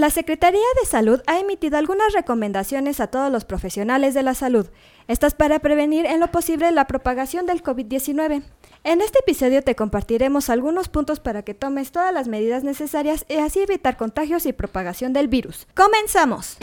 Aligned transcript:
La 0.00 0.08
Secretaría 0.08 0.64
de 0.80 0.88
Salud 0.88 1.20
ha 1.26 1.40
emitido 1.40 1.76
algunas 1.76 2.14
recomendaciones 2.14 3.00
a 3.00 3.08
todos 3.08 3.30
los 3.30 3.44
profesionales 3.44 4.14
de 4.14 4.22
la 4.22 4.32
salud, 4.32 4.66
estas 5.08 5.34
para 5.34 5.58
prevenir 5.58 6.06
en 6.06 6.20
lo 6.20 6.30
posible 6.30 6.70
la 6.70 6.86
propagación 6.86 7.44
del 7.44 7.62
COVID-19. 7.62 8.42
En 8.82 9.02
este 9.02 9.18
episodio 9.18 9.62
te 9.62 9.74
compartiremos 9.74 10.48
algunos 10.48 10.88
puntos 10.88 11.20
para 11.20 11.42
que 11.42 11.52
tomes 11.52 11.92
todas 11.92 12.14
las 12.14 12.28
medidas 12.28 12.64
necesarias 12.64 13.26
y 13.28 13.34
así 13.34 13.60
evitar 13.60 13.98
contagios 13.98 14.46
y 14.46 14.54
propagación 14.54 15.12
del 15.12 15.28
virus. 15.28 15.66
¡Comenzamos! 15.74 16.56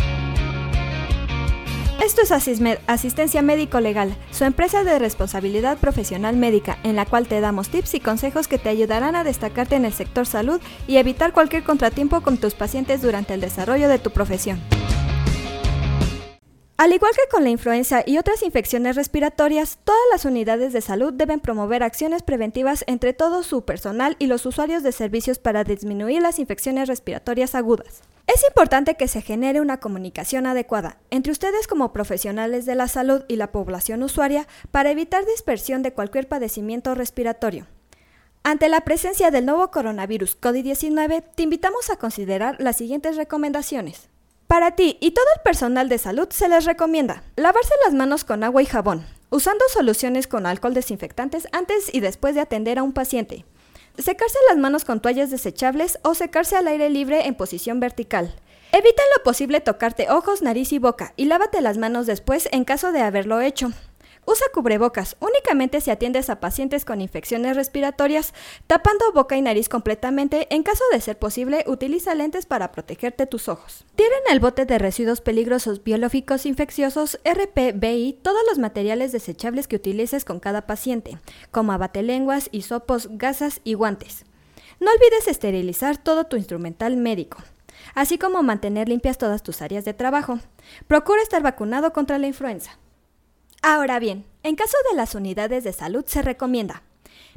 Esto 2.07 2.21
es 2.21 2.31
Asistencia 2.87 3.41
Médico 3.41 3.81
Legal, 3.81 4.15
su 4.31 4.45
empresa 4.45 4.85
de 4.85 4.97
responsabilidad 4.97 5.77
profesional 5.77 6.37
médica, 6.37 6.77
en 6.85 6.95
la 6.95 7.05
cual 7.05 7.27
te 7.27 7.41
damos 7.41 7.67
tips 7.67 7.95
y 7.95 7.99
consejos 7.99 8.47
que 8.47 8.57
te 8.57 8.69
ayudarán 8.69 9.17
a 9.17 9.25
destacarte 9.25 9.75
en 9.75 9.83
el 9.83 9.91
sector 9.91 10.25
salud 10.25 10.61
y 10.87 10.95
evitar 10.95 11.33
cualquier 11.33 11.65
contratiempo 11.65 12.21
con 12.21 12.37
tus 12.37 12.53
pacientes 12.53 13.01
durante 13.01 13.33
el 13.33 13.41
desarrollo 13.41 13.89
de 13.89 13.99
tu 13.99 14.11
profesión. 14.11 14.61
Al 16.77 16.93
igual 16.93 17.11
que 17.11 17.29
con 17.29 17.43
la 17.43 17.49
influenza 17.49 18.03
y 18.05 18.17
otras 18.17 18.41
infecciones 18.41 18.95
respiratorias, 18.95 19.79
todas 19.83 19.99
las 20.09 20.23
unidades 20.23 20.71
de 20.71 20.79
salud 20.79 21.11
deben 21.11 21.41
promover 21.41 21.83
acciones 21.83 22.23
preventivas 22.23 22.85
entre 22.87 23.11
todo 23.11 23.43
su 23.43 23.65
personal 23.65 24.15
y 24.17 24.27
los 24.27 24.45
usuarios 24.45 24.81
de 24.81 24.93
servicios 24.93 25.39
para 25.39 25.65
disminuir 25.65 26.21
las 26.21 26.39
infecciones 26.39 26.87
respiratorias 26.87 27.53
agudas. 27.53 28.01
Es 28.27 28.43
importante 28.45 28.95
que 28.95 29.07
se 29.07 29.21
genere 29.21 29.61
una 29.61 29.79
comunicación 29.79 30.47
adecuada 30.47 30.97
entre 31.11 31.31
ustedes 31.31 31.65
como 31.65 31.93
profesionales 31.93 32.65
de 32.65 32.75
la 32.75 32.89
salud 32.89 33.23
y 33.29 33.37
la 33.37 33.53
población 33.53 34.03
usuaria 34.03 34.47
para 34.69 34.91
evitar 34.91 35.25
dispersión 35.25 35.81
de 35.81 35.93
cualquier 35.93 36.27
padecimiento 36.27 36.93
respiratorio. 36.93 37.67
Ante 38.43 38.67
la 38.67 38.81
presencia 38.81 39.31
del 39.31 39.45
nuevo 39.45 39.71
coronavirus 39.71 40.39
COVID-19, 40.41 41.23
te 41.35 41.43
invitamos 41.43 41.89
a 41.89 41.95
considerar 41.95 42.57
las 42.59 42.75
siguientes 42.75 43.15
recomendaciones. 43.15 44.09
Para 44.47 44.71
ti 44.71 44.97
y 44.99 45.11
todo 45.11 45.25
el 45.35 45.41
personal 45.41 45.87
de 45.87 45.97
salud 45.97 46.27
se 46.29 46.49
les 46.49 46.65
recomienda 46.65 47.23
lavarse 47.37 47.73
las 47.85 47.93
manos 47.93 48.25
con 48.25 48.43
agua 48.43 48.61
y 48.61 48.65
jabón, 48.65 49.05
usando 49.29 49.63
soluciones 49.69 50.27
con 50.27 50.45
alcohol 50.45 50.73
desinfectantes 50.73 51.47
antes 51.53 51.93
y 51.93 52.01
después 52.01 52.35
de 52.35 52.41
atender 52.41 52.77
a 52.77 52.83
un 52.83 52.91
paciente. 52.91 53.45
Secarse 53.97 54.37
las 54.47 54.57
manos 54.57 54.85
con 54.85 55.01
toallas 55.01 55.31
desechables 55.31 55.97
o 56.03 56.13
secarse 56.13 56.55
al 56.55 56.67
aire 56.67 56.89
libre 56.89 57.25
en 57.25 57.33
posición 57.33 57.79
vertical. 57.79 58.31
Evita 58.71 59.01
en 59.01 59.09
lo 59.17 59.23
posible 59.23 59.59
tocarte 59.59 60.11
ojos, 60.11 60.43
nariz 60.43 60.71
y 60.71 60.77
boca 60.77 61.13
y 61.15 61.25
lávate 61.25 61.61
las 61.61 61.79
manos 61.79 62.05
después 62.05 62.47
en 62.51 62.63
caso 62.63 62.91
de 62.91 63.01
haberlo 63.01 63.41
hecho. 63.41 63.71
Usa 64.29 64.45
cubrebocas 64.53 65.15
únicamente 65.21 65.79
si 65.79 65.89
atiendes 65.89 66.29
a 66.29 66.41
pacientes 66.41 66.83
con 66.83 66.99
infecciones 66.99 67.55
respiratorias, 67.55 68.33
tapando 68.67 69.13
boca 69.13 69.37
y 69.37 69.41
nariz 69.41 69.69
completamente. 69.69 70.53
En 70.53 70.63
caso 70.63 70.83
de 70.91 70.99
ser 70.99 71.17
posible, 71.17 71.63
utiliza 71.65 72.13
lentes 72.13 72.45
para 72.45 72.73
protegerte 72.73 73.25
tus 73.25 73.47
ojos. 73.47 73.85
Tira 73.95 74.09
en 74.25 74.33
el 74.33 74.41
bote 74.41 74.65
de 74.65 74.79
residuos 74.79 75.21
peligrosos 75.21 75.81
biológicos 75.81 76.45
infecciosos 76.45 77.21
RPBI 77.23 78.19
todos 78.21 78.41
los 78.49 78.59
materiales 78.59 79.13
desechables 79.13 79.69
que 79.69 79.77
utilices 79.77 80.25
con 80.25 80.41
cada 80.41 80.67
paciente, 80.67 81.17
como 81.51 81.71
abatelenguas, 81.71 82.49
hisopos, 82.51 83.07
gasas 83.11 83.61
y 83.63 83.75
guantes. 83.75 84.25
No 84.81 84.91
olvides 84.91 85.29
esterilizar 85.29 85.97
todo 85.97 86.25
tu 86.25 86.35
instrumental 86.35 86.97
médico 86.97 87.37
así 87.93 88.17
como 88.17 88.43
mantener 88.43 88.89
limpias 88.89 89.17
todas 89.19 89.43
tus 89.43 89.61
áreas 89.61 89.85
de 89.85 89.93
trabajo. 89.93 90.39
Procura 90.87 91.21
estar 91.21 91.43
vacunado 91.43 91.93
contra 91.93 92.17
la 92.17 92.27
influenza. 92.27 92.77
Ahora 93.69 93.99
bien, 93.99 94.23
en 94.43 94.55
caso 94.55 94.77
de 94.89 94.95
las 94.95 95.13
unidades 95.13 95.65
de 95.65 95.73
salud 95.73 96.05
se 96.07 96.21
recomienda 96.21 96.83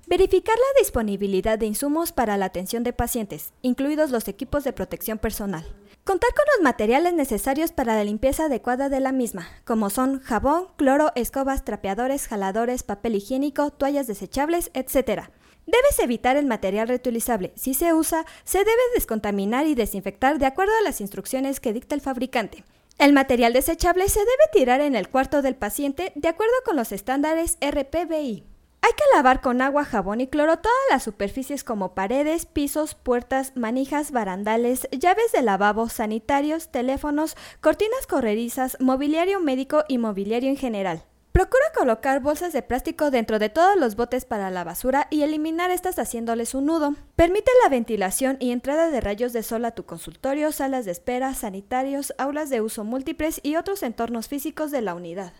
verificar 0.06 0.54
la 0.56 0.80
disponibilidad 0.80 1.58
de 1.58 1.66
insumos 1.66 2.12
para 2.12 2.36
la 2.36 2.46
atención 2.46 2.84
de 2.84 2.92
pacientes, 2.92 3.52
incluidos 3.62 4.12
los 4.12 4.28
equipos 4.28 4.62
de 4.62 4.72
protección 4.72 5.18
personal. 5.18 5.66
Contar 6.04 6.30
con 6.30 6.44
los 6.54 6.62
materiales 6.62 7.14
necesarios 7.14 7.72
para 7.72 7.96
la 7.96 8.04
limpieza 8.04 8.44
adecuada 8.44 8.88
de 8.88 9.00
la 9.00 9.10
misma, 9.10 9.48
como 9.64 9.90
son 9.90 10.20
jabón, 10.20 10.68
cloro, 10.76 11.10
escobas, 11.16 11.64
trapeadores, 11.64 12.28
jaladores, 12.28 12.84
papel 12.84 13.16
higiénico, 13.16 13.72
toallas 13.72 14.06
desechables, 14.06 14.70
etc. 14.72 15.30
Debes 15.66 15.98
evitar 16.00 16.36
el 16.36 16.46
material 16.46 16.86
reutilizable. 16.86 17.52
Si 17.56 17.74
se 17.74 17.92
usa, 17.92 18.24
se 18.44 18.58
debe 18.58 18.70
descontaminar 18.94 19.66
y 19.66 19.74
desinfectar 19.74 20.38
de 20.38 20.46
acuerdo 20.46 20.74
a 20.78 20.84
las 20.84 21.00
instrucciones 21.00 21.58
que 21.58 21.72
dicta 21.72 21.96
el 21.96 22.00
fabricante. 22.00 22.62
El 23.00 23.14
material 23.14 23.54
desechable 23.54 24.06
se 24.10 24.20
debe 24.20 24.30
tirar 24.52 24.82
en 24.82 24.94
el 24.94 25.08
cuarto 25.08 25.40
del 25.40 25.56
paciente 25.56 26.12
de 26.16 26.28
acuerdo 26.28 26.52
con 26.66 26.76
los 26.76 26.92
estándares 26.92 27.56
RPBI. 27.62 28.44
Hay 28.82 28.92
que 28.92 29.16
lavar 29.16 29.40
con 29.40 29.62
agua, 29.62 29.86
jabón 29.86 30.20
y 30.20 30.26
cloro 30.26 30.58
todas 30.58 30.76
las 30.90 31.02
superficies 31.02 31.64
como 31.64 31.94
paredes, 31.94 32.44
pisos, 32.44 32.94
puertas, 32.94 33.56
manijas, 33.56 34.10
barandales, 34.10 34.86
llaves 34.92 35.32
de 35.32 35.40
lavabo, 35.40 35.88
sanitarios, 35.88 36.68
teléfonos, 36.68 37.38
cortinas 37.62 38.06
correrizas, 38.06 38.76
mobiliario 38.80 39.40
médico 39.40 39.82
y 39.88 39.96
mobiliario 39.96 40.50
en 40.50 40.58
general. 40.58 41.02
Procura 41.40 41.64
colocar 41.74 42.20
bolsas 42.20 42.52
de 42.52 42.60
plástico 42.60 43.10
dentro 43.10 43.38
de 43.38 43.48
todos 43.48 43.74
los 43.74 43.96
botes 43.96 44.26
para 44.26 44.50
la 44.50 44.62
basura 44.62 45.06
y 45.08 45.22
eliminar 45.22 45.70
estas 45.70 45.98
haciéndoles 45.98 46.54
un 46.54 46.66
nudo. 46.66 46.94
Permite 47.16 47.50
la 47.62 47.70
ventilación 47.70 48.36
y 48.40 48.50
entrada 48.50 48.90
de 48.90 49.00
rayos 49.00 49.32
de 49.32 49.42
sol 49.42 49.64
a 49.64 49.70
tu 49.70 49.86
consultorio, 49.86 50.52
salas 50.52 50.84
de 50.84 50.90
espera, 50.90 51.32
sanitarios, 51.32 52.12
aulas 52.18 52.50
de 52.50 52.60
uso 52.60 52.84
múltiples 52.84 53.40
y 53.42 53.56
otros 53.56 53.82
entornos 53.82 54.28
físicos 54.28 54.70
de 54.70 54.82
la 54.82 54.94
unidad. 54.94 55.32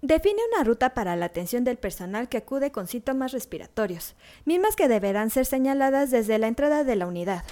Define 0.00 0.40
una 0.54 0.64
ruta 0.64 0.94
para 0.94 1.14
la 1.14 1.26
atención 1.26 1.62
del 1.62 1.76
personal 1.76 2.30
que 2.30 2.38
acude 2.38 2.72
con 2.72 2.86
síntomas 2.86 3.32
respiratorios, 3.32 4.14
mismas 4.46 4.76
que 4.76 4.88
deberán 4.88 5.28
ser 5.28 5.44
señaladas 5.44 6.10
desde 6.10 6.38
la 6.38 6.46
entrada 6.46 6.84
de 6.84 6.96
la 6.96 7.06
unidad. 7.06 7.44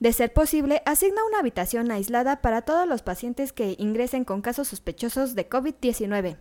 De 0.00 0.12
ser 0.12 0.32
posible, 0.32 0.82
asigna 0.84 1.24
una 1.28 1.38
habitación 1.38 1.92
aislada 1.92 2.40
para 2.40 2.62
todos 2.62 2.88
los 2.88 3.02
pacientes 3.02 3.52
que 3.52 3.76
ingresen 3.78 4.24
con 4.24 4.42
casos 4.42 4.66
sospechosos 4.66 5.36
de 5.36 5.48
COVID-19 5.48 6.36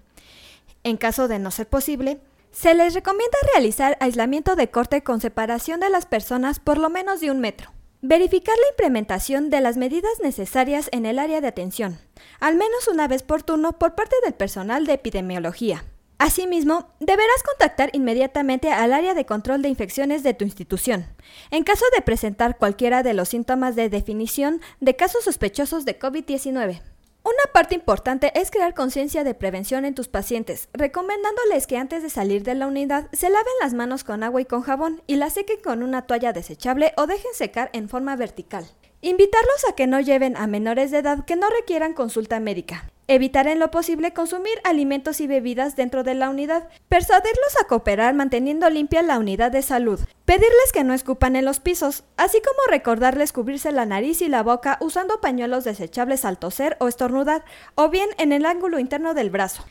en 0.83 0.97
caso 0.97 1.27
de 1.27 1.39
no 1.39 1.51
ser 1.51 1.67
posible, 1.67 2.19
se 2.51 2.73
les 2.73 2.93
recomienda 2.93 3.37
realizar 3.53 3.97
aislamiento 3.99 4.55
de 4.55 4.69
corte 4.69 5.03
con 5.03 5.21
separación 5.21 5.79
de 5.79 5.89
las 5.89 6.05
personas 6.05 6.59
por 6.59 6.77
lo 6.77 6.89
menos 6.89 7.19
de 7.19 7.31
un 7.31 7.39
metro. 7.39 7.71
Verificar 8.01 8.55
la 8.55 8.69
implementación 8.71 9.49
de 9.49 9.61
las 9.61 9.77
medidas 9.77 10.13
necesarias 10.23 10.89
en 10.91 11.05
el 11.05 11.19
área 11.19 11.41
de 11.41 11.47
atención, 11.47 11.99
al 12.39 12.55
menos 12.55 12.87
una 12.87 13.07
vez 13.07 13.23
por 13.23 13.43
turno 13.43 13.73
por 13.77 13.93
parte 13.93 14.15
del 14.23 14.33
personal 14.33 14.85
de 14.85 14.93
epidemiología. 14.93 15.83
Asimismo, 16.17 16.89
deberás 16.99 17.43
contactar 17.43 17.89
inmediatamente 17.93 18.71
al 18.71 18.91
área 18.91 19.13
de 19.13 19.25
control 19.25 19.61
de 19.61 19.69
infecciones 19.69 20.21
de 20.23 20.33
tu 20.33 20.43
institución, 20.43 21.07
en 21.49 21.63
caso 21.63 21.85
de 21.95 22.01
presentar 22.01 22.57
cualquiera 22.57 23.03
de 23.03 23.13
los 23.13 23.29
síntomas 23.29 23.75
de 23.75 23.89
definición 23.89 24.59
de 24.81 24.95
casos 24.97 25.23
sospechosos 25.23 25.85
de 25.85 25.97
COVID-19. 25.97 26.81
Una 27.23 27.53
parte 27.53 27.75
importante 27.75 28.31
es 28.39 28.49
crear 28.49 28.73
conciencia 28.73 29.23
de 29.23 29.33
prevención 29.33 29.83
en 29.83 29.93
tus 29.93 30.07
pacientes, 30.07 30.69
recomendándoles 30.73 31.67
que 31.67 31.77
antes 31.77 32.01
de 32.01 32.09
salir 32.09 32.43
de 32.43 32.55
la 32.55 32.65
unidad 32.65 33.09
se 33.11 33.29
laven 33.29 33.53
las 33.61 33.73
manos 33.73 34.03
con 34.03 34.23
agua 34.23 34.41
y 34.41 34.45
con 34.45 34.61
jabón 34.61 35.01
y 35.05 35.15
las 35.17 35.33
sequen 35.33 35.59
con 35.61 35.83
una 35.83 36.03
toalla 36.03 36.31
desechable 36.31 36.93
o 36.95 37.07
dejen 37.07 37.33
secar 37.33 37.69
en 37.73 37.89
forma 37.89 38.15
vertical. 38.15 38.65
Invitarlos 39.01 39.65
a 39.69 39.75
que 39.75 39.87
no 39.87 39.99
lleven 39.99 40.37
a 40.37 40.47
menores 40.47 40.91
de 40.91 40.99
edad 40.99 41.25
que 41.25 41.35
no 41.35 41.47
requieran 41.49 41.93
consulta 41.93 42.39
médica. 42.39 42.89
Evitar 43.11 43.47
en 43.47 43.57
lo 43.57 43.71
posible 43.71 44.13
consumir 44.13 44.53
alimentos 44.63 45.19
y 45.19 45.25
bebidas 45.25 45.75
dentro 45.75 46.03
de 46.03 46.13
la 46.13 46.29
unidad. 46.29 46.67
Persuadirlos 46.89 47.59
a 47.59 47.65
cooperar 47.65 48.13
manteniendo 48.13 48.69
limpia 48.69 49.01
la 49.01 49.17
unidad 49.17 49.51
de 49.51 49.63
salud. 49.63 49.99
Pedirles 50.25 50.71
que 50.71 50.83
no 50.83 50.93
escupan 50.93 51.35
en 51.35 51.43
los 51.43 51.59
pisos, 51.59 52.03
así 52.17 52.37
como 52.39 52.69
recordarles 52.69 53.33
cubrirse 53.33 53.71
la 53.71 53.87
nariz 53.87 54.21
y 54.21 54.27
la 54.27 54.43
boca 54.43 54.77
usando 54.79 55.21
pañuelos 55.21 55.63
desechables 55.63 56.23
al 56.23 56.37
toser 56.37 56.77
o 56.79 56.87
estornudar, 56.87 57.43
o 57.73 57.89
bien 57.89 58.09
en 58.19 58.31
el 58.31 58.45
ángulo 58.45 58.77
interno 58.77 59.15
del 59.15 59.31
brazo. 59.31 59.65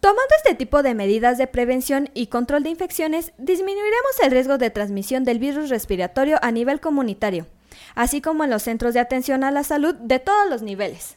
Tomando 0.00 0.34
este 0.36 0.54
tipo 0.54 0.82
de 0.82 0.92
medidas 0.92 1.38
de 1.38 1.46
prevención 1.46 2.10
y 2.12 2.26
control 2.26 2.62
de 2.62 2.68
infecciones, 2.68 3.32
disminuiremos 3.38 4.20
el 4.22 4.32
riesgo 4.32 4.58
de 4.58 4.68
transmisión 4.68 5.24
del 5.24 5.38
virus 5.38 5.70
respiratorio 5.70 6.38
a 6.42 6.50
nivel 6.50 6.80
comunitario, 6.80 7.46
así 7.94 8.20
como 8.20 8.44
en 8.44 8.50
los 8.50 8.64
centros 8.64 8.92
de 8.92 9.00
atención 9.00 9.44
a 9.44 9.50
la 9.50 9.64
salud 9.64 9.94
de 9.94 10.18
todos 10.18 10.50
los 10.50 10.60
niveles. 10.60 11.16